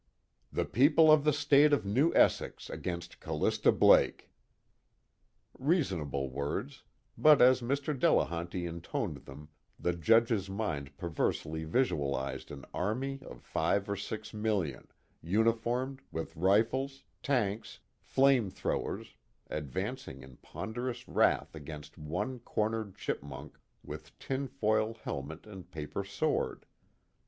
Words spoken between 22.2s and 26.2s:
cornered chipmunk with tinfoil helmet and paper